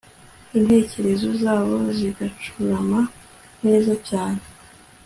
Intekerezo 0.57 1.27
zabo 1.41 1.75
zigacurama 1.97 2.99
neza 3.63 3.93
cyane 4.07 4.43